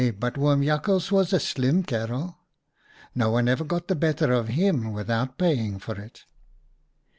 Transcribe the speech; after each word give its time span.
but 0.19 0.35
Oom 0.35 0.63
Jakhals 0.63 1.11
was 1.11 1.31
a 1.31 1.39
slim 1.39 1.83
kerel! 1.83 2.39
No 3.13 3.29
one 3.29 3.47
ever 3.47 3.63
got 3.63 3.87
the 3.87 3.93
better 3.93 4.31
of 4.33 4.47
him 4.47 4.93
without 4.93 5.37
paying 5.37 5.77
for 5.77 5.93
it." 5.93 6.23